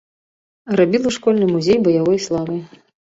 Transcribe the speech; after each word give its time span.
Рабіла 0.79 1.11
школьны 1.17 1.45
музей 1.53 1.77
баявой 1.89 2.19
славы. 2.29 2.57